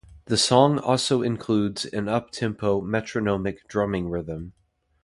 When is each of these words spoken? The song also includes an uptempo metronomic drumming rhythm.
The 0.25 0.35
song 0.35 0.79
also 0.79 1.21
includes 1.21 1.85
an 1.85 2.05
uptempo 2.05 2.81
metronomic 2.83 3.67
drumming 3.67 4.09
rhythm. 4.09 4.53